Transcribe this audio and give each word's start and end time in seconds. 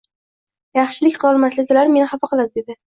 Yaxshilik 0.79 1.21
qilolmaslik 1.25 1.77
meni 1.81 2.11
xafa 2.15 2.33
qiladi”, 2.35 2.55
dedi 2.63 2.79